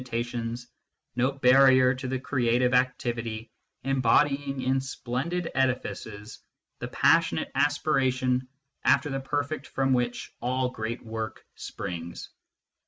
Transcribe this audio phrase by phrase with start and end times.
[0.01, 0.73] THE STUDY OF MATHEMATICS 61 tions,
[1.15, 3.51] no barrier to the creative activity
[3.83, 6.39] embodying in splendid edifices
[6.79, 8.47] the passionate aspiration
[8.83, 12.29] after the per fect from which all great work springs.